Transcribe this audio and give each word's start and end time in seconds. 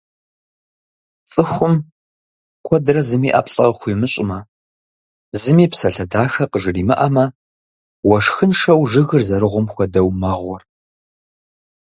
Цӏыхум, 1.31 1.73
куэдрэ 2.65 3.01
зыми 3.07 3.29
ӏэплӏэ 3.33 3.65
къыхуимыщӏмэ, 3.67 4.39
зыми 5.41 5.65
псалъэ 5.71 6.05
дахэ 6.11 6.45
къыжримыӏэмэ, 6.51 7.25
уэшхыншэу 8.07 8.81
жыгыр 8.91 9.21
зэрыгьум 9.27 9.67
хуэдэу 9.73 10.09
мэгъур. 10.21 10.61